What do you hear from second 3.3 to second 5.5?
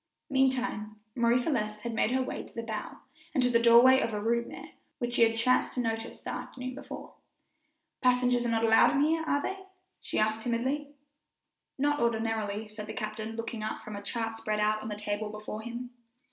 and to the doorway of a room there, which she had